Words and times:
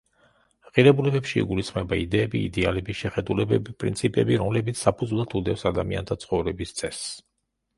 ღირებულებებში 0.77 1.35
იგულისხმება 1.41 1.99
იდეები, 2.03 2.41
იდეალები, 2.49 2.95
შეხედულებები, 3.01 3.77
პრინციპები, 3.85 4.41
რომლებიც 4.45 4.83
საფუძვლად 4.87 5.37
უდევს 5.41 5.67
ადამიანთა 5.73 6.19
ცხოვრების 6.25 6.75
წესს. 6.83 7.15